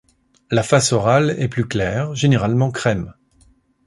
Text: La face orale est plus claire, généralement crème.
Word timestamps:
La 0.49 0.63
face 0.63 0.93
orale 0.93 1.35
est 1.37 1.47
plus 1.47 1.67
claire, 1.67 2.15
généralement 2.15 2.71
crème. 2.71 3.13